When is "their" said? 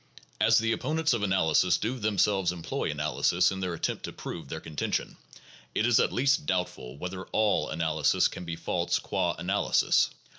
3.59-3.75, 4.49-4.59